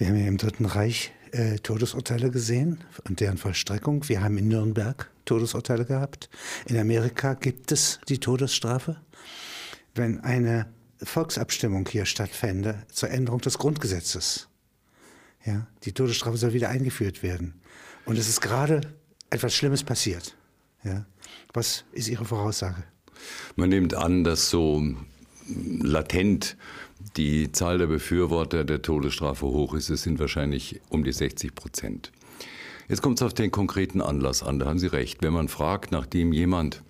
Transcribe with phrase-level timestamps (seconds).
[0.00, 4.08] Wir haben ja im Dritten Reich äh, Todesurteile gesehen und deren Vollstreckung.
[4.08, 6.30] Wir haben in Nürnberg Todesurteile gehabt.
[6.64, 8.96] In Amerika gibt es die Todesstrafe.
[9.94, 14.48] Wenn eine Volksabstimmung hier stattfände zur Änderung des Grundgesetzes,
[15.44, 17.60] ja, die Todesstrafe soll wieder eingeführt werden.
[18.06, 18.80] Und es ist gerade
[19.28, 20.34] etwas Schlimmes passiert.
[20.82, 21.04] Ja.
[21.52, 22.84] Was ist Ihre Voraussage?
[23.54, 24.82] Man nimmt an, dass so
[25.46, 26.56] latent
[27.16, 29.90] die Zahl der Befürworter der Todesstrafe hoch ist.
[29.90, 32.12] Es sind wahrscheinlich um die 60 Prozent.
[32.88, 34.58] Jetzt kommt es auf den konkreten Anlass an.
[34.58, 35.22] Da haben Sie recht.
[35.22, 36.82] Wenn man fragt, nachdem jemand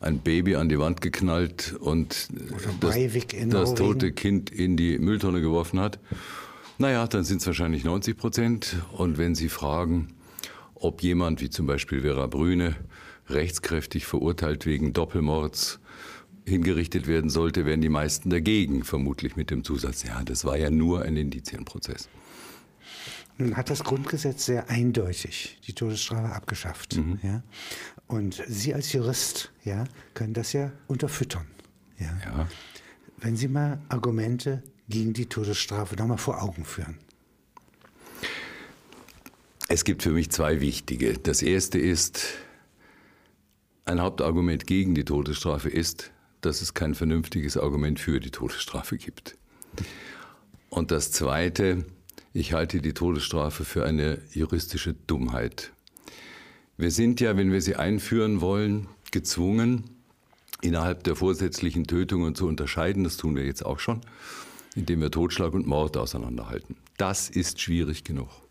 [0.00, 2.28] ein Baby an die Wand geknallt und
[2.80, 2.96] das,
[3.48, 5.98] das tote Kind in die Mülltonne geworfen hat,
[6.78, 8.76] naja, dann sind es wahrscheinlich 90 Prozent.
[8.92, 10.14] Und wenn Sie fragen,
[10.74, 12.76] ob jemand wie zum Beispiel Vera Brüne
[13.28, 15.80] rechtskräftig verurteilt wegen Doppelmords
[16.46, 20.70] hingerichtet werden sollte, wären die meisten dagegen, vermutlich mit dem Zusatz, ja, das war ja
[20.70, 22.08] nur ein Indizienprozess.
[23.36, 26.96] Nun hat das Grundgesetz sehr eindeutig die Todesstrafe abgeschafft.
[26.96, 27.18] Mhm.
[27.22, 27.42] Ja?
[28.06, 29.84] Und Sie als Jurist ja,
[30.14, 31.46] können das ja unterfüttern.
[31.98, 32.16] Ja?
[32.24, 32.48] ja.
[33.16, 36.98] Wenn Sie mal Argumente gegen die Todesstrafe nochmal vor Augen führen.
[39.68, 41.14] Es gibt für mich zwei wichtige.
[41.14, 42.26] Das erste ist,
[43.86, 46.12] ein Hauptargument gegen die Todesstrafe ist,
[46.44, 49.36] dass es kein vernünftiges Argument für die Todesstrafe gibt.
[50.70, 51.84] Und das Zweite,
[52.32, 55.72] ich halte die Todesstrafe für eine juristische Dummheit.
[56.76, 59.84] Wir sind ja, wenn wir sie einführen wollen, gezwungen,
[60.60, 63.04] innerhalb der vorsätzlichen Tötungen zu unterscheiden.
[63.04, 64.00] Das tun wir jetzt auch schon,
[64.74, 66.76] indem wir Totschlag und Mord auseinanderhalten.
[66.96, 68.43] Das ist schwierig genug.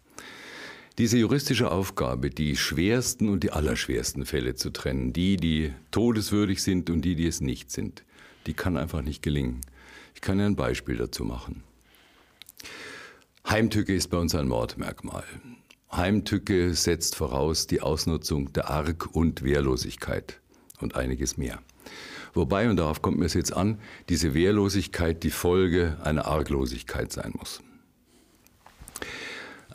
[0.99, 6.91] Diese juristische Aufgabe, die schwersten und die allerschwersten Fälle zu trennen, die, die todeswürdig sind
[6.91, 8.03] und die, die es nicht sind,
[8.45, 9.61] die kann einfach nicht gelingen.
[10.13, 11.63] Ich kann ja ein Beispiel dazu machen.
[13.49, 15.23] Heimtücke ist bei uns ein Mordmerkmal.
[15.91, 20.41] Heimtücke setzt voraus die Ausnutzung der Arg- und Wehrlosigkeit
[20.79, 21.59] und einiges mehr.
[22.35, 23.79] Wobei, und darauf kommt mir es jetzt an,
[24.09, 27.63] diese Wehrlosigkeit die Folge einer Arglosigkeit sein muss.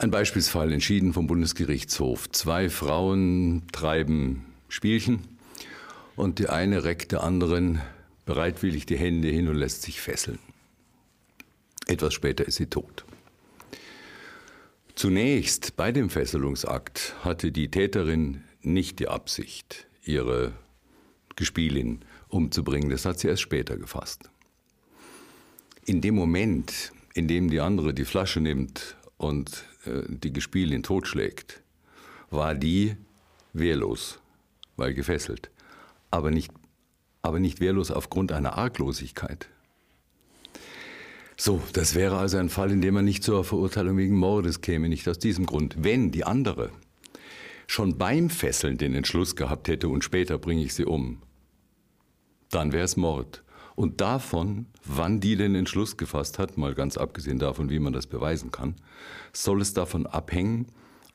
[0.00, 2.30] Ein Beispielsfall entschieden vom Bundesgerichtshof.
[2.30, 5.24] Zwei Frauen treiben Spielchen
[6.14, 7.80] und die eine reckt der anderen
[8.24, 10.38] bereitwillig die Hände hin und lässt sich fesseln.
[11.88, 13.04] Etwas später ist sie tot.
[14.94, 20.52] Zunächst bei dem Fesselungsakt hatte die Täterin nicht die Absicht, ihre
[21.34, 22.90] Gespielin umzubringen.
[22.90, 24.30] Das hat sie erst später gefasst.
[25.86, 29.64] In dem Moment, in dem die andere die Flasche nimmt und
[30.08, 31.62] die Gespielin totschlägt,
[32.30, 32.96] war die
[33.52, 34.20] wehrlos,
[34.76, 35.50] weil gefesselt,
[36.10, 36.52] aber nicht,
[37.22, 39.48] aber nicht wehrlos aufgrund einer Arglosigkeit.
[41.36, 44.88] So, das wäre also ein Fall, in dem man nicht zur Verurteilung wegen Mordes käme,
[44.88, 45.76] nicht aus diesem Grund.
[45.78, 46.72] Wenn die andere
[47.68, 51.22] schon beim Fesseln den Entschluss gehabt hätte und später bringe ich sie um,
[52.50, 53.44] dann wäre es Mord.
[53.78, 58.08] Und davon, wann die den Entschluss gefasst hat, mal ganz abgesehen davon, wie man das
[58.08, 58.74] beweisen kann,
[59.32, 60.66] soll es davon abhängen,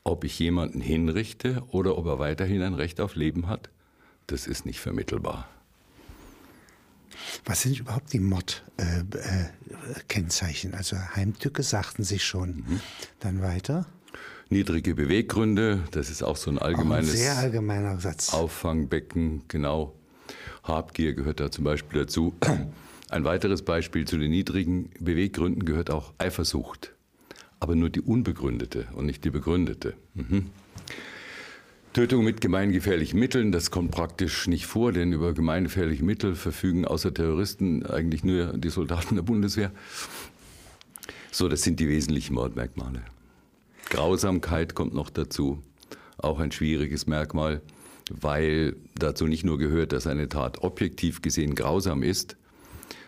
[0.06, 3.70] ob ich jemanden hinrichte oder ob er weiterhin ein Recht auf Leben hat.
[4.28, 5.50] Das ist nicht vermittelbar.
[7.44, 10.72] Was sind überhaupt die Mordkennzeichen?
[10.72, 12.56] Äh, äh, also Heimtücke sagten Sie schon.
[12.56, 12.80] Mhm.
[13.20, 13.88] Dann weiter.
[14.48, 18.34] Niedrige Beweggründe, das ist auch so ein allgemeines ein sehr allgemeiner Satz.
[18.34, 19.94] Auffangbecken, genau.
[20.64, 22.34] Habgier gehört da zum Beispiel dazu.
[23.10, 26.94] Ein weiteres Beispiel zu den niedrigen Beweggründen gehört auch Eifersucht,
[27.60, 29.94] aber nur die unbegründete und nicht die begründete.
[30.16, 30.48] Mhm.
[31.94, 37.14] Tötung mit gemeingefährlichen Mitteln, das kommt praktisch nicht vor, denn über gemeingefährliche Mittel verfügen außer
[37.14, 39.72] Terroristen eigentlich nur die Soldaten der Bundeswehr.
[41.32, 43.04] So, das sind die wesentlichen Mordmerkmale.
[43.92, 45.62] Grausamkeit kommt noch dazu,
[46.18, 47.62] auch ein schwieriges Merkmal
[48.22, 52.38] weil dazu nicht nur gehört, dass eine Tat objektiv gesehen grausam ist,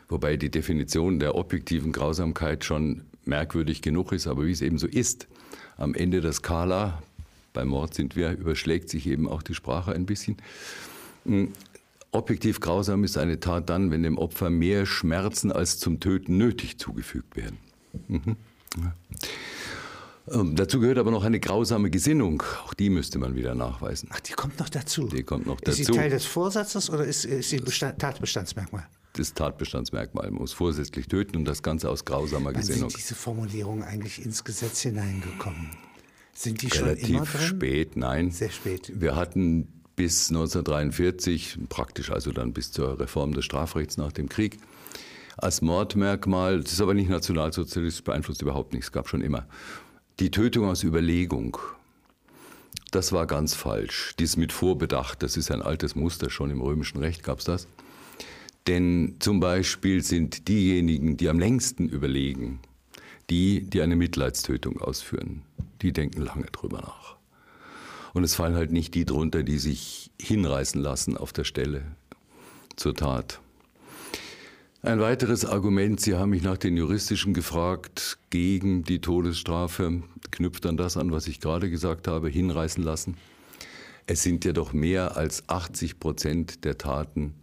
[0.10, 4.88] wobei die Definition der objektiven Grausamkeit schon merkwürdig genug ist, aber wie es eben so
[4.88, 5.28] ist,
[5.78, 7.02] am Ende der Skala,
[7.54, 10.38] beim Mord sind wir, überschlägt sich eben auch die Sprache ein bisschen.
[11.26, 11.52] Hm,
[12.12, 16.78] objektiv grausam ist eine Tat dann, wenn dem Opfer mehr Schmerzen als zum Töten nötig
[16.78, 17.58] zugefügt werden.
[18.08, 18.36] Mhm.
[18.78, 18.94] Ja.
[20.32, 22.42] Ähm, dazu gehört aber noch eine grausame Gesinnung.
[22.66, 24.10] Auch die müsste man wieder nachweisen.
[24.12, 25.08] Ach, die kommt noch dazu.
[25.08, 25.82] Die kommt noch dazu.
[25.82, 28.88] Ist sie Teil des Vorsatzes oder ist, ist sie Bestand, Tatbestandsmerkmal?
[29.14, 32.90] Das Tatbestandsmerkmal muss vorsätzlich töten und das Ganze aus grausamer Wann Gesinnung.
[32.90, 35.70] sind diese Formulierungen eigentlich ins Gesetz hineingekommen?
[36.34, 37.42] Sind die Relativ schon immer drin?
[37.42, 38.32] spät, nein.
[38.32, 38.92] Sehr spät.
[38.94, 44.58] Wir hatten bis 1943, praktisch also dann bis zur Reform des Strafrechts nach dem Krieg,
[45.38, 49.48] als Mordmerkmal, das ist aber nicht nationalsozialistisch beeinflusst überhaupt nichts, gab schon immer.
[50.22, 51.58] Die Tötung aus Überlegung,
[52.92, 54.16] das war ganz falsch.
[54.18, 57.68] Dies mit Vorbedacht, das ist ein altes Muster, schon im römischen Recht gab es das.
[58.66, 62.62] Denn zum Beispiel sind diejenigen, die am längsten überlegen,
[63.30, 65.42] die, die eine Mitleidstötung ausführen,
[65.82, 67.18] die denken lange drüber nach.
[68.14, 71.84] Und es fallen halt nicht die drunter, die sich hinreißen lassen auf der Stelle
[72.78, 73.42] zur Tat.
[74.86, 80.78] Ein weiteres Argument, Sie haben mich nach den juristischen gefragt, gegen die Todesstrafe, knüpft an
[80.78, 83.18] das an, was ich gerade gesagt habe, hinreißen lassen.
[84.06, 87.34] Es sind ja doch mehr als 80 Prozent der Taten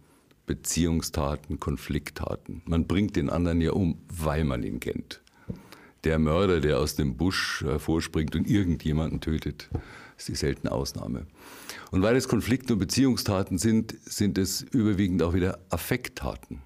[0.45, 2.61] Beziehungstaten, Konflikttaten.
[2.63, 5.19] Man bringt den anderen ja um, weil man ihn kennt.
[6.05, 9.69] Der Mörder, der aus dem Busch hervorspringt und irgendjemanden tötet,
[10.17, 11.27] ist die seltene Ausnahme.
[11.91, 16.61] Und weil es Konflikt- und Beziehungstaten sind, sind es überwiegend auch wieder Affekttaten.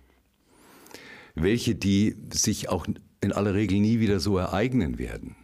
[1.43, 2.87] Welche, die sich auch
[3.21, 5.35] in aller Regel nie wieder so ereignen werden.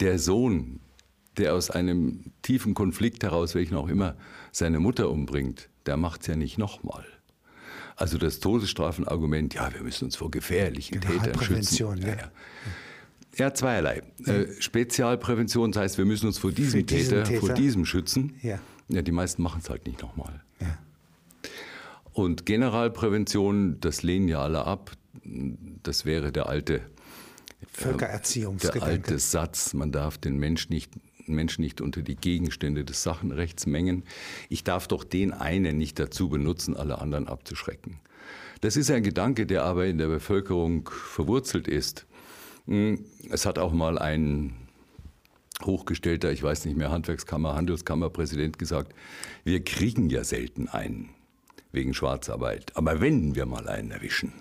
[0.00, 0.80] Der Sohn,
[1.36, 4.16] der aus einem tiefen Konflikt heraus, welchen auch immer,
[4.52, 7.04] seine Mutter umbringt, der macht es ja nicht nochmal.
[7.96, 11.98] Also das Todesstrafenargument, ja, wir müssen uns vor gefährlichen Tätern schützen.
[12.02, 12.30] Ja, ja.
[13.36, 14.02] ja zweierlei.
[14.26, 18.34] Äh, Spezialprävention, das heißt, wir müssen uns vor diesem Täter, Täter, vor diesem schützen.
[18.42, 18.58] Ja.
[18.88, 20.42] ja die meisten machen es halt nicht nochmal.
[20.60, 20.78] Ja.
[22.16, 24.92] Und Generalprävention, das lehnen ja alle ab.
[25.82, 26.80] Das wäre der alte
[27.70, 28.78] Völkererziehungsgedanke.
[28.78, 30.92] Der alte Satz, man darf den Mensch nicht
[31.26, 34.04] Menschen nicht unter die Gegenstände des Sachenrechts mengen.
[34.48, 38.00] Ich darf doch den einen nicht dazu benutzen, alle anderen abzuschrecken.
[38.62, 42.06] Das ist ein Gedanke, der aber in der Bevölkerung verwurzelt ist.
[42.66, 44.54] Hm, es hat auch mal ein
[45.62, 48.94] hochgestellter, ich weiß nicht mehr, Handwerkskammer, Handelskammerpräsident gesagt,
[49.44, 51.10] wir kriegen ja selten einen
[51.72, 52.72] wegen Schwarzarbeit.
[52.74, 54.32] Aber wenn wir mal einen erwischen,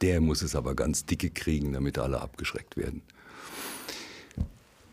[0.00, 3.02] der muss es aber ganz dicke kriegen, damit alle abgeschreckt werden.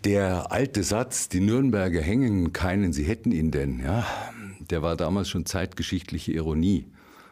[0.05, 4.05] Der alte Satz, die Nürnberger hängen keinen, sie hätten ihn denn, ja,
[4.59, 6.85] der war damals schon zeitgeschichtliche Ironie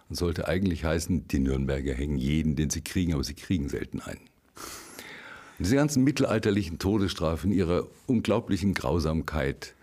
[0.09, 4.01] und sollte eigentlich heißen, die Nürnberger hängen jeden, den sie kriegen, aber sie kriegen selten
[4.01, 4.19] einen.
[5.57, 9.73] Und diese ganzen mittelalterlichen Todesstrafen ihrer unglaublichen Grausamkeit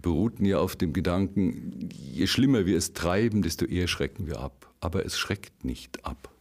[0.00, 4.72] beruhten ja auf dem Gedanken, je schlimmer wir es treiben, desto eher schrecken wir ab.
[4.80, 6.32] Aber es schreckt nicht ab.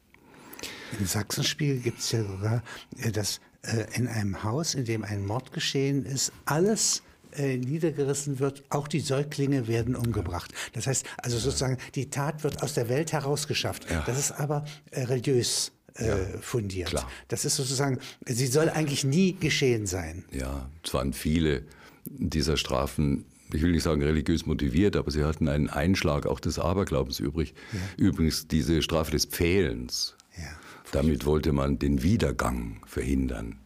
[1.00, 2.64] Im Sachsenspiegel gibt es ja sogar
[2.98, 8.40] äh, das äh, in einem Haus, in dem ein Mord geschehen ist, alles äh, niedergerissen
[8.40, 10.54] wird, auch die Säuglinge werden umgebracht.
[10.74, 13.90] Das heißt, also sozusagen, die Tat wird aus der Welt herausgeschafft.
[13.90, 14.04] Ja.
[14.06, 16.90] Das ist aber religiös ja, fundiert.
[16.90, 17.10] Klar.
[17.28, 20.26] Das ist sozusagen, sie soll eigentlich nie geschehen sein.
[20.32, 21.64] Ja, es waren viele
[22.06, 26.60] dieser Strafen ich will nicht sagen religiös motiviert, aber sie hatten einen Einschlag auch des
[26.60, 27.54] Aberglaubens übrig.
[27.72, 27.80] Ja.
[27.98, 30.16] Übrigens diese Strafe des Pfählens.
[30.38, 30.50] Ja.
[30.92, 33.60] Damit wollte man den Wiedergang verhindern.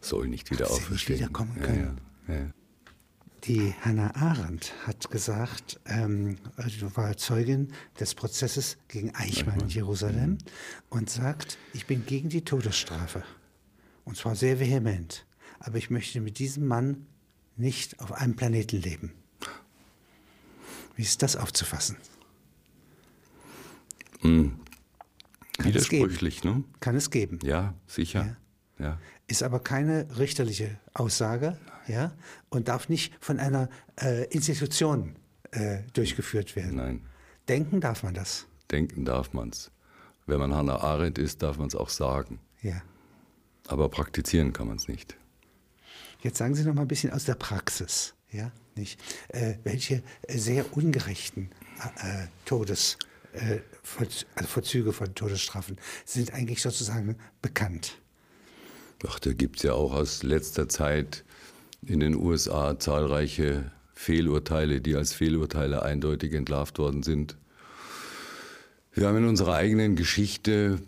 [0.00, 1.18] Soll nicht wieder auferstehen.
[1.18, 1.98] Nicht wiederkommen können.
[2.28, 2.34] Ja.
[3.44, 10.30] Die Hannah Arendt hat gesagt, ähm, also war Zeugin des Prozesses gegen Eichmann in Jerusalem
[10.30, 10.38] mhm.
[10.90, 13.22] und sagt, ich bin gegen die Todesstrafe.
[14.04, 15.24] Und zwar sehr vehement.
[15.60, 17.06] Aber ich möchte mit diesem Mann
[17.56, 19.12] nicht auf einem Planeten leben.
[20.98, 21.96] Wie ist das aufzufassen?
[24.20, 24.58] Mhm.
[25.56, 26.64] Kann Widersprüchlich, ne?
[26.80, 27.38] Kann es geben.
[27.44, 28.36] Ja, sicher.
[28.80, 28.84] Ja.
[28.84, 29.00] ja.
[29.28, 31.56] Ist aber keine richterliche Aussage,
[31.86, 32.16] ja,
[32.48, 33.68] und darf nicht von einer
[34.00, 35.14] äh, Institution
[35.52, 36.74] äh, durchgeführt werden.
[36.74, 37.06] Nein.
[37.46, 38.48] Denken darf man das.
[38.68, 39.70] Denken darf man es.
[40.26, 42.40] Wenn man Hannah Arendt ist, darf man es auch sagen.
[42.60, 42.82] Ja.
[43.68, 45.16] Aber praktizieren kann man es nicht.
[46.22, 49.00] Jetzt sagen Sie noch mal ein bisschen aus der Praxis, ja, nicht?
[49.28, 51.50] Äh, welche sehr ungerechten
[51.96, 52.98] äh, Todes
[53.32, 53.60] äh,
[54.34, 57.98] also von Todesstrafen sind eigentlich sozusagen bekannt.
[59.06, 61.24] Ach, da gibt es ja auch aus letzter Zeit
[61.86, 67.36] in den USA zahlreiche Fehlurteile, die als Fehlurteile eindeutig entlarvt worden sind.
[68.92, 70.80] Wir haben in unserer eigenen Geschichte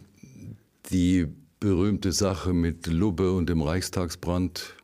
[0.90, 1.26] die
[1.61, 4.75] berühmte Sache mit Lubbe und dem Reichstagsbrand.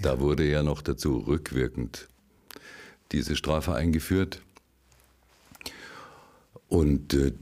[0.00, 2.08] Da wurde ja noch dazu rückwirkend
[3.12, 4.42] diese Strafe eingeführt.
[6.68, 7.32] Und äh,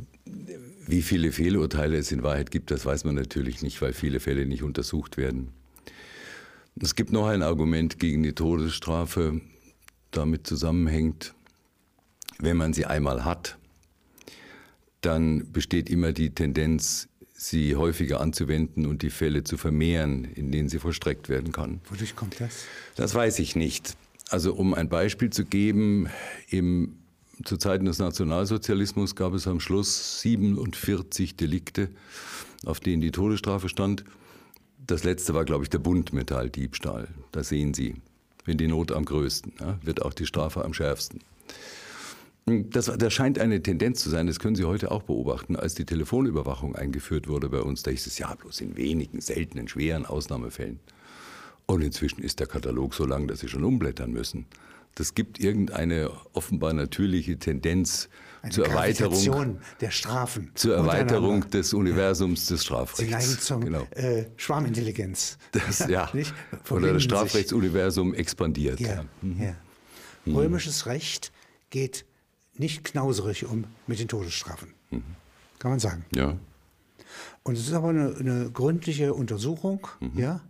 [0.87, 4.47] wie viele Fehlurteile es in Wahrheit gibt, das weiß man natürlich nicht, weil viele Fälle
[4.47, 5.52] nicht untersucht werden.
[6.80, 9.40] Es gibt noch ein Argument gegen die Todesstrafe,
[10.11, 11.35] damit zusammenhängt,
[12.38, 13.59] wenn man sie einmal hat,
[15.00, 17.09] dann besteht immer die Tendenz,
[17.43, 21.81] sie häufiger anzuwenden und die Fälle zu vermehren, in denen sie vollstreckt werden kann.
[21.91, 22.65] Wodurch kommt das?
[22.95, 23.97] Das weiß ich nicht.
[24.31, 26.09] Also um ein Beispiel zu geben,
[26.49, 26.97] im
[27.45, 31.89] zu Zeiten des Nationalsozialismus gab es am Schluss 47 Delikte,
[32.65, 34.05] auf denen die Todesstrafe stand.
[34.87, 37.09] Das letzte war, glaube ich, der Buntmetalldiebstahl.
[37.33, 37.97] Da sehen Sie,
[38.45, 41.21] wenn die Not am größten, ja, wird auch die Strafe am schärfsten.
[42.47, 45.55] Das, das scheint eine Tendenz zu sein, das können Sie heute auch beobachten.
[45.55, 49.69] Als die Telefonüberwachung eingeführt wurde bei uns, da hieß es ja bloß in wenigen, seltenen,
[49.69, 50.81] schweren Ausnahmefällen.
[51.67, 54.47] Und inzwischen ist der Katalog so lang, dass Sie schon umblättern müssen.
[54.97, 58.09] Das gibt irgendeine offenbar natürliche Tendenz
[58.43, 60.51] Eine zur Erweiterung der Strafen.
[60.55, 63.11] zur Erweiterung des Universums des Sie Strafrechts.
[63.11, 63.87] neigen zum genau.
[63.93, 65.39] äh, Schwarmintelligenz.
[65.53, 66.11] Das, ja.
[66.69, 67.05] Oder das.
[67.05, 68.81] Strafrechtsuniversum expandiert.
[68.81, 69.57] Ja, Ja.
[70.27, 70.35] ja.
[70.35, 71.33] Römisches Recht
[71.71, 72.05] geht
[72.54, 74.75] nicht knauserig um mit den Todesstrafen.
[75.59, 76.04] Kann man sagen.
[76.14, 76.37] ja.
[77.44, 79.87] Und es ist aber eine, eine gründliche Untersuchung.
[80.00, 80.18] Mhm.
[80.18, 80.40] Ja?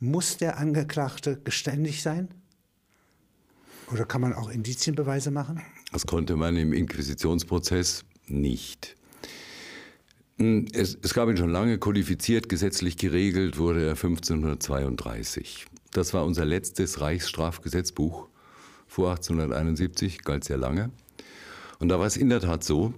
[0.00, 2.28] Muss der Angeklagte geständig sein?
[3.92, 5.60] Oder kann man auch Indizienbeweise machen?
[5.92, 8.96] Das konnte man im Inquisitionsprozess nicht.
[10.38, 15.66] Hm, Es, es gab ihn schon lange kodifiziert, gesetzlich geregelt wurde er 1532.
[15.92, 18.28] Das war unser letztes Reichsstrafgesetzbuch.
[18.86, 20.90] Vor 1871 galt sehr lange.
[21.78, 22.92] Und da war es in der Tat so,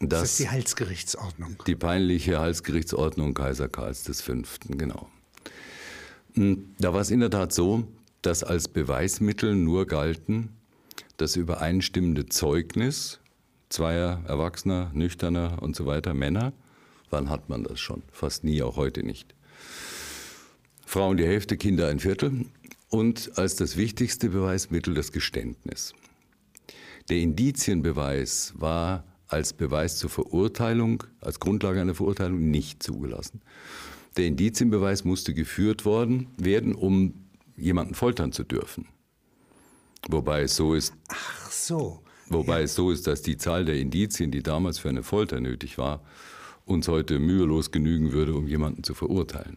[0.00, 1.56] Das dass ist die Halsgerichtsordnung.
[1.66, 4.32] die peinliche Halsgerichtsordnung Kaiser Karls V.,
[4.68, 5.08] genau.
[6.34, 7.86] Hm, Da war es in der Tat so,
[8.22, 10.50] dass als Beweismittel nur galten
[11.16, 13.20] das übereinstimmende Zeugnis
[13.68, 16.52] zweier Erwachsener, Nüchterner und so weiter, Männer.
[17.10, 18.02] Wann hat man das schon?
[18.10, 19.34] Fast nie, auch heute nicht.
[20.86, 22.46] Frauen die Hälfte, Kinder ein Viertel.
[22.88, 25.94] Und als das wichtigste Beweismittel das Geständnis.
[27.08, 33.40] Der Indizienbeweis war als Beweis zur Verurteilung, als Grundlage einer Verurteilung nicht zugelassen.
[34.16, 37.14] Der Indizienbeweis musste geführt worden werden, um
[37.56, 38.86] jemanden foltern zu dürfen.
[40.08, 42.02] Wobei es so ist, Ach so.
[42.28, 45.78] wobei es so ist, dass die Zahl der Indizien, die damals für eine Folter nötig
[45.78, 46.02] war,
[46.64, 49.56] uns heute mühelos genügen würde, um jemanden zu verurteilen.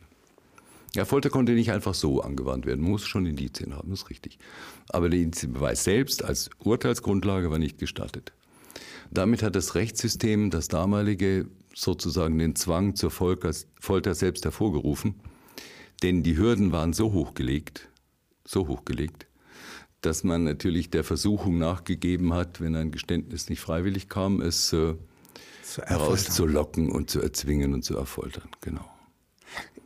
[0.96, 4.40] Ja, Folter konnte nicht einfach so angewandt werden, muss schon Indizien haben, das ist richtig.
[4.90, 8.32] Aber der Indizienbeweis selbst als Urteilsgrundlage war nicht gestattet.
[9.12, 15.16] Damit hat das Rechtssystem, das damalige, sozusagen den Zwang zur Folter, selbst hervorgerufen,
[16.02, 17.90] denn die Hürden waren so hochgelegt,
[18.46, 19.28] so hochgelegt,
[20.00, 24.96] dass man natürlich der Versuchung nachgegeben hat, wenn ein Geständnis nicht freiwillig kam, es äh,
[25.84, 28.48] herauszulocken und zu erzwingen und zu erfoltern.
[28.62, 28.95] Genau.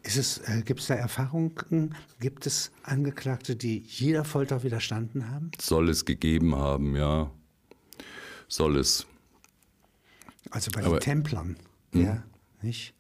[0.04, 1.94] Ist es, äh, gibt es da Erfahrungen?
[2.20, 5.52] Gibt es Angeklagte, die jeder Folter widerstanden haben?
[5.60, 7.30] Soll es gegeben haben, ja.
[8.48, 9.06] Soll es.
[10.52, 11.58] Also bei Aber- den Templern,
[11.94, 12.24] ja,
[12.62, 12.94] nicht?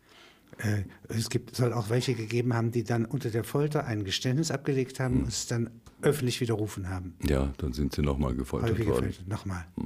[0.57, 4.51] Äh, es gibt, soll auch welche gegeben haben, die dann unter der Folter ein Geständnis
[4.51, 5.69] abgelegt haben und es dann
[6.01, 7.15] öffentlich widerrufen haben.
[7.23, 9.13] Ja, dann sind sie nochmal gefoltert worden.
[9.25, 9.65] Nochmal.
[9.77, 9.83] Ja.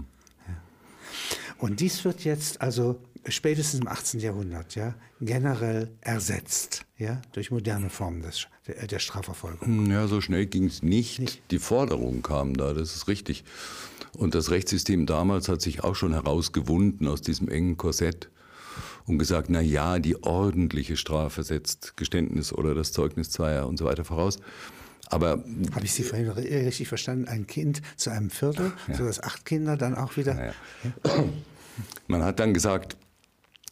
[1.64, 4.20] Und dies wird jetzt also spätestens im 18.
[4.20, 9.66] Jahrhundert ja, generell ersetzt ja, durch moderne Formen des, der, der Strafverfolgung.
[9.86, 11.42] Hm, Ja, so schnell ging es nicht.
[11.52, 13.46] Die Forderungen kamen da, das ist richtig.
[14.18, 18.30] Und das Rechtssystem damals hat sich auch schon herausgewunden aus diesem engen Korsett
[19.06, 23.86] und gesagt, na ja, die ordentliche Strafe setzt Geständnis oder das Zeugnis zweier und so
[23.86, 24.38] weiter voraus.
[25.08, 25.44] Aber
[25.74, 27.28] Habe ich Sie vorhin ri- richtig verstanden?
[27.28, 30.54] Ein Kind zu einem Viertel, sodass acht Kinder dann auch wieder.
[32.08, 32.98] Man hat dann gesagt,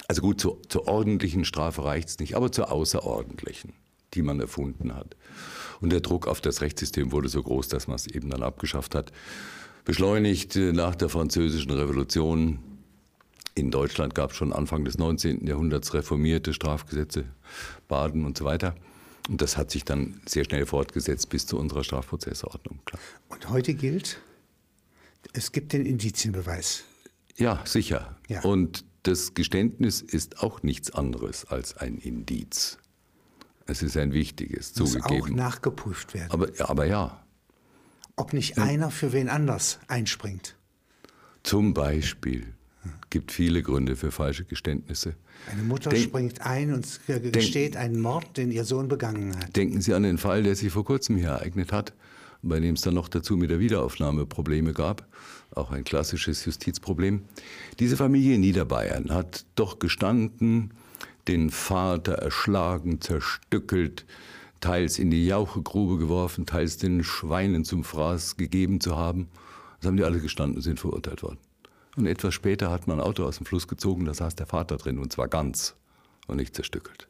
[0.07, 3.73] also gut, zur, zur ordentlichen Strafe reicht es nicht, aber zur außerordentlichen,
[4.13, 5.15] die man erfunden hat.
[5.79, 8.93] Und der Druck auf das Rechtssystem wurde so groß, dass man es eben dann abgeschafft
[8.93, 9.11] hat.
[9.85, 12.59] Beschleunigt äh, nach der Französischen Revolution.
[13.55, 15.47] In Deutschland gab es schon Anfang des 19.
[15.47, 17.25] Jahrhunderts reformierte Strafgesetze,
[17.87, 18.75] Baden und so weiter.
[19.29, 22.79] Und das hat sich dann sehr schnell fortgesetzt bis zu unserer Strafprozessordnung.
[22.85, 23.01] Klar.
[23.29, 24.19] Und heute gilt,
[25.33, 26.83] es gibt den Indizienbeweis.
[27.41, 28.15] Ja, sicher.
[28.27, 28.41] Ja.
[28.41, 32.77] Und das Geständnis ist auch nichts anderes als ein Indiz.
[33.65, 35.35] Es ist ein wichtiges, Muss auch zugegeben.
[35.35, 36.31] nachgeprüft werden.
[36.31, 37.23] Aber, ja, aber ja,
[38.15, 40.55] Ob nicht einer für wen anders einspringt.
[41.43, 42.53] zum Beispiel
[43.09, 45.15] gibt viele Gründe für falsche Geständnisse.
[45.51, 46.99] Eine Mutter Denk- springt ein und
[47.31, 49.55] gesteht einen Mord, den ihr Sohn begangen hat.
[49.55, 51.93] Denken Sie an den Fall, der sich vor kurzem hier ereignet hat,
[52.41, 55.07] bei dem es dann noch dazu mit der Wiederaufnahme Probleme gab.
[55.53, 57.23] Auch ein klassisches Justizproblem.
[57.79, 60.73] Diese Familie in Niederbayern hat doch gestanden,
[61.27, 64.05] den Vater erschlagen, zerstückelt,
[64.59, 69.27] teils in die Jauchegrube geworfen, teils den Schweinen zum Fraß gegeben zu haben.
[69.79, 71.39] Das haben die alle gestanden und sind verurteilt worden.
[71.97, 74.77] Und etwas später hat man ein Auto aus dem Fluss gezogen, da saß der Vater
[74.77, 75.75] drin und zwar ganz
[76.27, 77.07] und nicht zerstückelt.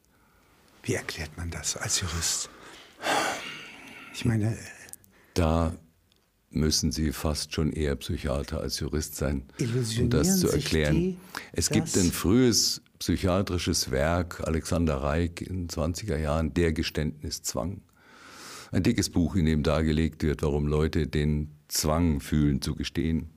[0.84, 2.50] Wie erklärt man das als Jurist?
[4.14, 4.58] Ich meine,
[5.34, 5.74] Da
[6.50, 9.44] müssen Sie fast schon eher Psychiater als Jurist sein,
[10.00, 10.96] um das zu erklären.
[10.96, 11.18] die
[11.54, 17.82] es gibt ein frühes psychiatrisches Werk, Alexander Reik in den 20er Jahren, Der Geständniszwang.
[18.72, 23.30] Ein dickes Buch, in dem dargelegt wird, warum Leute den Zwang fühlen zu gestehen.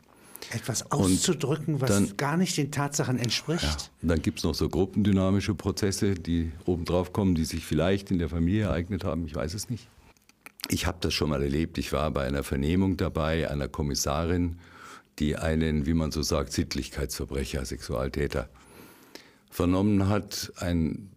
[0.50, 3.90] Etwas auszudrücken, was dann- gar nicht den Tatsachen entspricht.
[4.02, 8.18] Und dann gibt es noch so gruppendynamische Prozesse, die obendrauf kommen, die sich vielleicht in
[8.18, 9.88] der Familie ereignet haben, ich weiß es nicht.
[10.68, 11.78] Ich habe das schon mal erlebt.
[11.78, 14.58] Ich war bei einer Vernehmung dabei, einer Kommissarin,
[15.18, 18.48] die einen, wie man so sagt, Sittlichkeitsverbrecher, Sexualtäter
[19.50, 20.52] vernommen hat.
[20.56, 21.10] Ein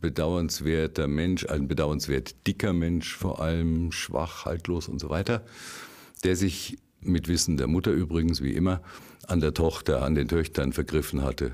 [0.00, 5.44] bedauernswerter Mensch, ein bedauernswert dicker Mensch, vor allem schwach, haltlos und so weiter,
[6.24, 8.82] der sich mit Wissen der Mutter übrigens, wie immer,
[9.26, 11.52] an der Tochter, an den Töchtern vergriffen hatte.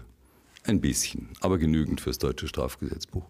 [0.64, 3.24] Ein bisschen, aber genügend fürs deutsche Strafgesetzbuch.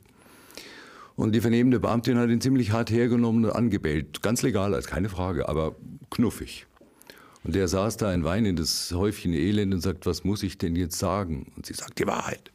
[1.19, 4.23] Und die vernehmende Beamtin hat ihn ziemlich hart hergenommen und angebellt.
[4.23, 5.75] Ganz legal, als keine Frage, aber
[6.11, 6.67] knuffig.
[7.43, 10.97] Und der saß da ein weinendes Häufchen Elend und sagt, was muss ich denn jetzt
[10.97, 11.51] sagen?
[11.57, 12.53] Und sie sagt die Wahrheit.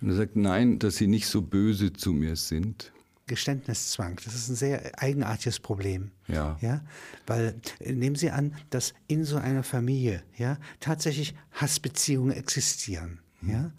[0.00, 2.92] Und er sagt, nein, dass Sie nicht so böse zu mir sind.
[3.26, 6.12] Geständniszwang, das ist ein sehr eigenartiges Problem.
[6.28, 6.56] Ja.
[6.62, 6.80] Ja,
[7.26, 13.18] weil äh, nehmen Sie an, dass in so einer Familie ja tatsächlich Hassbeziehungen existieren.
[13.40, 13.50] Hm.
[13.50, 13.70] Ja,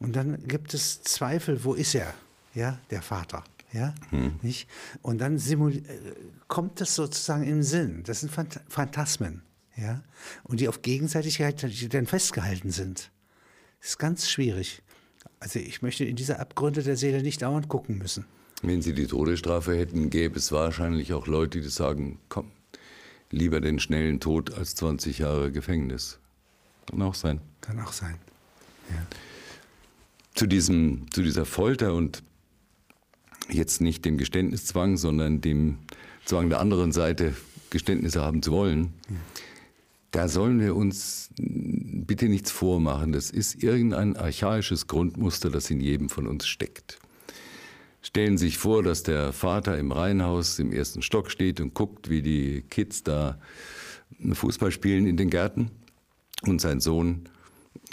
[0.00, 2.12] und dann gibt es Zweifel, wo ist er?
[2.52, 3.44] Ja, der Vater.
[3.72, 4.32] Ja, Hm.
[4.42, 4.68] nicht?
[5.02, 5.80] Und dann äh,
[6.48, 8.02] kommt das sozusagen im Sinn.
[8.04, 9.42] Das sind Phant Phantasmen.
[9.76, 10.02] Ja,
[10.44, 13.10] und die auf Gegenseitigkeit die dann festgehalten sind.
[13.80, 14.82] Das ist ganz schwierig.
[15.38, 18.26] Also ich möchte in diese Abgründe der Seele nicht dauernd gucken müssen.
[18.62, 22.50] Wenn Sie die Todesstrafe hätten, gäbe es wahrscheinlich auch Leute, die sagen, komm,
[23.30, 26.18] lieber den schnellen Tod als 20 Jahre Gefängnis.
[26.90, 27.40] Kann auch sein.
[27.62, 28.16] Kann auch sein.
[30.34, 32.22] Zu, diesem, zu dieser Folter und
[33.54, 35.78] jetzt nicht dem Geständniszwang, sondern dem
[36.24, 37.34] Zwang der anderen Seite,
[37.70, 38.94] Geständnisse haben zu wollen,
[40.10, 43.12] da sollen wir uns bitte nichts vormachen.
[43.12, 46.98] Das ist irgendein archaisches Grundmuster, das in jedem von uns steckt.
[48.02, 52.10] Stellen Sie sich vor, dass der Vater im Reihenhaus im ersten Stock steht und guckt,
[52.10, 53.38] wie die Kids da
[54.32, 55.70] Fußball spielen in den Gärten
[56.42, 57.28] und sein Sohn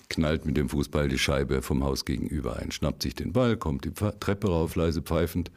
[0.09, 3.85] knallt mit dem Fußball die Scheibe vom Haus gegenüber ein, schnappt sich den Ball, kommt
[3.85, 5.51] die Treppe rauf, leise pfeifend.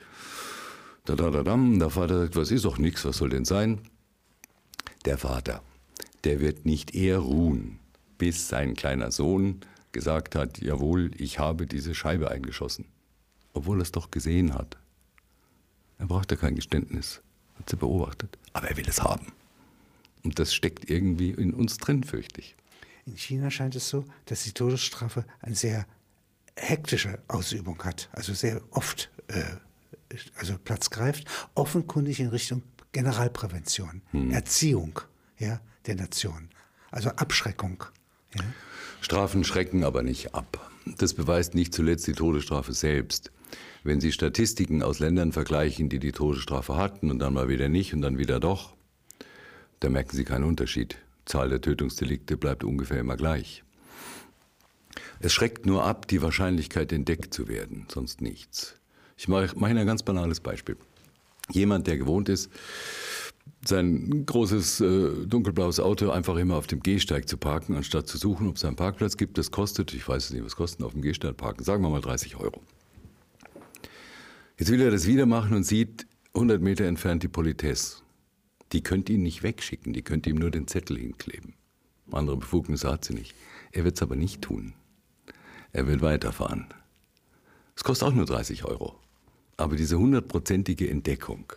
[1.04, 1.78] Da, da, da, dam.
[1.78, 3.80] Der Vater sagt, was ist doch nichts, was soll denn sein?
[5.06, 5.62] Der Vater,
[6.24, 7.78] der wird nicht eher ruhen,
[8.18, 9.60] bis sein kleiner Sohn
[9.92, 12.84] gesagt hat, jawohl, ich habe diese Scheibe eingeschossen.
[13.52, 14.76] Obwohl er es doch gesehen hat.
[15.98, 17.22] Er braucht ja kein Geständnis,
[17.58, 18.38] hat sie beobachtet.
[18.52, 19.32] Aber er will es haben.
[20.22, 22.56] Und das steckt irgendwie in uns drin, fürchte ich.
[23.06, 25.86] In China scheint es so, dass die Todesstrafe eine sehr
[26.56, 29.42] hektische Ausübung hat, also sehr oft äh,
[30.36, 35.00] also Platz greift, offenkundig in Richtung Generalprävention, Erziehung
[35.38, 36.48] ja, der Nation,
[36.90, 37.84] also Abschreckung.
[38.34, 38.42] Ja.
[39.00, 40.70] Strafen schrecken aber nicht ab.
[40.98, 43.30] Das beweist nicht zuletzt die Todesstrafe selbst.
[43.82, 47.94] Wenn Sie Statistiken aus Ländern vergleichen, die die Todesstrafe hatten und dann mal wieder nicht
[47.94, 48.74] und dann wieder doch,
[49.80, 50.96] da merken Sie keinen Unterschied.
[51.30, 53.62] Zahl der Tötungsdelikte bleibt ungefähr immer gleich.
[55.20, 58.74] Es schreckt nur ab, die Wahrscheinlichkeit entdeckt zu werden, sonst nichts.
[59.16, 60.76] Ich mache ein ganz banales Beispiel.
[61.50, 62.50] Jemand, der gewohnt ist,
[63.64, 68.48] sein großes äh, dunkelblaues Auto einfach immer auf dem Gehsteig zu parken, anstatt zu suchen,
[68.48, 69.36] ob es einen Parkplatz gibt.
[69.36, 72.00] Das kostet, ich weiß es nicht, was kostet auf dem Gehsteig parken, sagen wir mal
[72.00, 72.62] 30 Euro.
[74.58, 77.98] Jetzt will er das wieder machen und sieht 100 Meter entfernt die Politesse.
[78.72, 81.54] Die könnte ihn nicht wegschicken, die könnte ihm nur den Zettel hinkleben.
[82.12, 83.34] Andere Befugnisse hat sie nicht.
[83.72, 84.74] Er wird es aber nicht tun.
[85.72, 86.66] Er will weiterfahren.
[87.76, 88.98] Es kostet auch nur 30 Euro.
[89.56, 91.52] Aber diese hundertprozentige Entdeckung,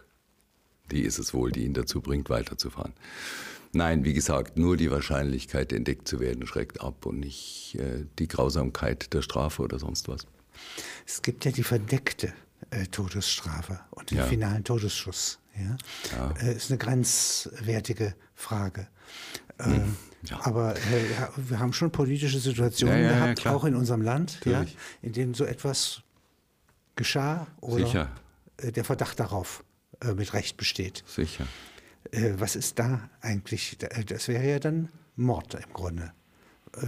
[0.92, 2.94] die ist es wohl, die ihn dazu bringt, weiterzufahren.
[3.72, 8.28] Nein, wie gesagt, nur die Wahrscheinlichkeit, entdeckt zu werden, schreckt ab und nicht äh, die
[8.28, 10.28] Grausamkeit der Strafe oder sonst was.
[11.08, 12.34] Es gibt ja die verdeckte
[12.74, 14.26] äh, Todesstrafe und den Ja.
[14.26, 15.40] finalen Todesschuss.
[15.58, 15.78] Ja?
[16.42, 18.88] Äh, ist eine grenzwertige Frage.
[19.60, 20.40] Äh, Hm, ja.
[20.46, 24.02] Aber äh, ja, wir haben schon politische Situationen Ja, ja, ja, gehabt, auch in unserem
[24.02, 24.66] Land, ja,
[25.02, 26.02] in denen so etwas
[26.96, 28.12] geschah oder Sicher.
[28.58, 29.64] äh, der Verdacht darauf
[30.16, 31.04] mit Recht besteht.
[31.08, 31.48] Sicher.
[32.38, 33.78] Was ist da eigentlich?
[33.78, 36.12] Da- Das wäre ja dann Mord im Grunde.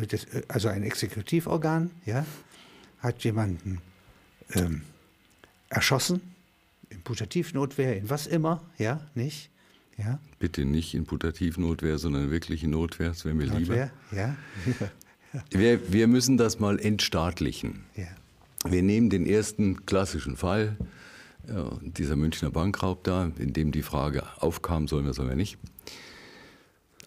[0.10, 2.26] Das, also ein Exekutivorgan ja,
[3.00, 3.80] hat jemanden
[4.54, 4.82] ähm,
[5.70, 6.22] erschossen,
[6.90, 9.50] in Putativnotwehr, in was immer, ja, nicht?
[9.98, 13.60] Ja, Bitte nicht in Putativnotwehr, sondern wirklich in Notwehr, das wäre mir lieber.
[13.60, 14.36] Notwehr, ja,
[15.52, 17.84] Wir, wir müssen das mal entstaatlichen.
[17.96, 18.08] ja.
[18.68, 20.76] Wir nehmen den ersten klassischen Fall,
[21.82, 25.58] dieser Münchner Bankraub da, in dem die Frage aufkam, sollen wir, sollen wir nicht.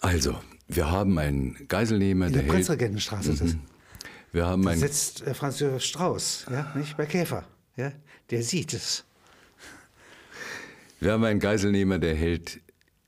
[0.01, 2.53] Also, wir haben einen Geiselnehmer, In der der.
[2.53, 3.57] Prinzregentenstraße ist das.
[4.31, 7.44] Wir haben Da einen sitzt äh, Franz Josef Strauß, ja, nicht bei Käfer.
[7.77, 7.92] Ja,
[8.31, 9.05] der sieht es.
[11.01, 12.61] Wir haben einen Geiselnehmer, der hält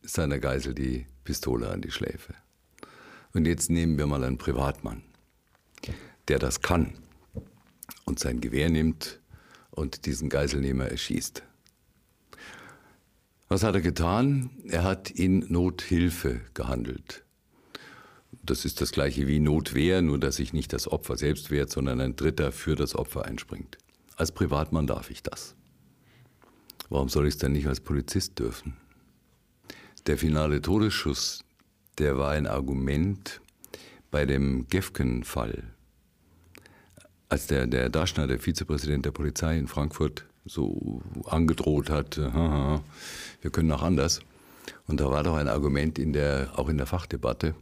[0.03, 2.35] seiner Geisel die Pistole an die Schläfe.
[3.33, 5.03] Und jetzt nehmen wir mal einen Privatmann,
[6.29, 6.95] der das kann
[8.05, 9.21] und sein Gewehr nimmt
[9.71, 11.43] und diesen Geiselnehmer erschießt.
[13.49, 14.51] Was hat er getan?
[14.69, 17.25] Er hat in Nothilfe gehandelt.
[18.45, 22.01] Das ist das gleiche wie Notwehr, nur dass sich nicht das Opfer selbst wehrt, sondern
[22.01, 23.77] ein Dritter für das Opfer einspringt.
[24.21, 25.55] Als Privatmann darf ich das.
[26.91, 28.77] Warum soll ich es dann nicht als Polizist dürfen?
[30.05, 31.43] Der finale Todesschuss,
[31.97, 33.41] der war ein Argument
[34.11, 35.63] bei dem Gefgen-Fall.
[37.31, 42.83] Als der, der Daschner, der Vizepräsident der Polizei in Frankfurt, so angedroht hat, haha,
[43.41, 44.21] wir können auch anders.
[44.87, 47.55] Und da war doch ein Argument in der, auch in der Fachdebatte,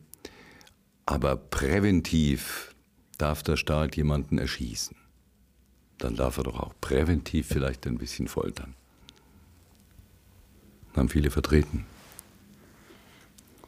[1.07, 2.75] aber präventiv
[3.17, 4.98] darf der Staat jemanden erschießen.
[5.99, 8.75] Dann darf er doch auch präventiv vielleicht ein bisschen foltern.
[10.95, 11.85] Haben viele vertreten.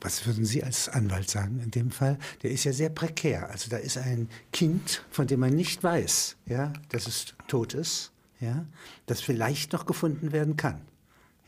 [0.00, 2.18] Was würden Sie als Anwalt sagen in dem Fall?
[2.42, 3.50] Der ist ja sehr prekär.
[3.50, 8.10] Also da ist ein Kind, von dem man nicht weiß, ja, dass es tot ist,
[8.40, 8.64] ja,
[9.06, 10.80] das vielleicht noch gefunden werden kann,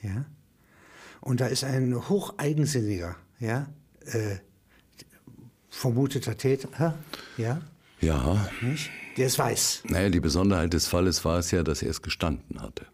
[0.03, 0.27] ja.
[1.23, 3.69] Und da ist ein hocheigensinniger, ja,
[4.05, 4.37] äh,
[5.71, 6.99] vermuteter Täter,
[7.39, 7.63] ja,
[8.01, 8.91] Ja, nicht?
[9.17, 9.83] Der es weiß.
[9.89, 12.87] naja, die Besonderheit des Falles war es ja, dass er es gestanden hatte.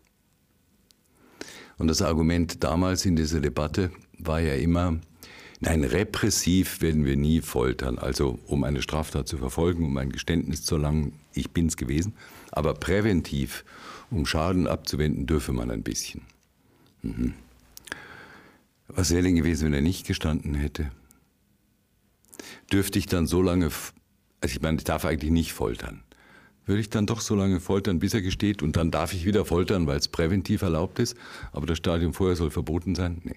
[1.78, 4.98] Und das Argument damals in dieser Debatte war ja immer,
[5.60, 10.64] nein, repressiv werden wir nie foltern, also um eine Straftat zu verfolgen, um ein Geständnis
[10.64, 12.14] zu erlangen, ich bin's gewesen,
[12.50, 13.64] aber präventiv,
[14.10, 16.22] um Schaden abzuwenden, dürfe man ein bisschen.
[17.02, 17.34] Mhm.
[18.88, 20.90] Was wäre denn gewesen, wenn er nicht gestanden hätte?
[22.72, 23.92] Dürfte ich dann so lange, also
[24.42, 26.02] ich meine, ich darf eigentlich nicht foltern.
[26.68, 29.46] Würde ich dann doch so lange foltern, bis er gesteht und dann darf ich wieder
[29.46, 31.16] foltern, weil es präventiv erlaubt ist,
[31.50, 33.22] aber das Stadium vorher soll verboten sein?
[33.24, 33.36] Nee.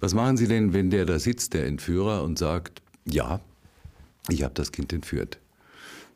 [0.00, 3.42] Was machen Sie denn, wenn der da sitzt, der Entführer, und sagt, ja,
[4.30, 5.40] ich habe das Kind entführt.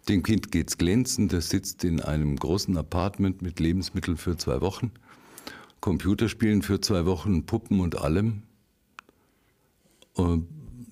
[0.09, 4.93] Dem Kind geht's glänzend, das sitzt in einem großen Apartment mit Lebensmitteln für zwei Wochen,
[5.81, 8.43] Computerspielen für zwei Wochen, Puppen und allem.
[10.15, 10.49] Und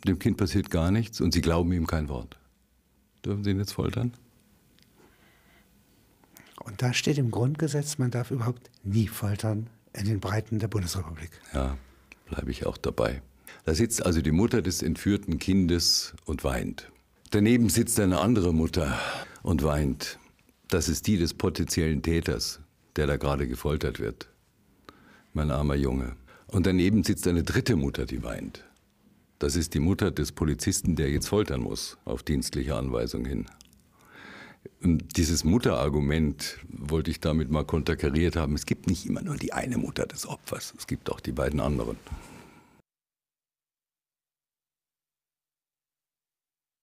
[0.07, 2.37] dem Kind passiert gar nichts und Sie glauben ihm kein Wort.
[3.25, 4.13] Dürfen Sie ihn jetzt foltern?
[6.65, 11.31] Und da steht im Grundgesetz, man darf überhaupt nie foltern in den Breiten der Bundesrepublik.
[11.53, 11.77] Ja,
[12.27, 13.23] bleibe ich auch dabei.
[13.65, 16.91] Da sitzt also die Mutter des entführten Kindes und weint.
[17.31, 18.99] Daneben sitzt eine andere Mutter
[19.43, 20.19] und weint.
[20.69, 22.61] Das ist die des potenziellen Täters,
[22.97, 24.29] der da gerade gefoltert wird.
[25.33, 26.17] Mein armer Junge.
[26.47, 28.65] Und daneben sitzt eine dritte Mutter, die weint.
[29.39, 33.47] Das ist die Mutter des Polizisten, der jetzt foltern muss, auf dienstliche Anweisung hin.
[34.83, 38.55] Dieses Mutterargument wollte ich damit mal konterkariert haben.
[38.55, 41.61] Es gibt nicht immer nur die eine Mutter des Opfers, es gibt auch die beiden
[41.61, 41.97] anderen.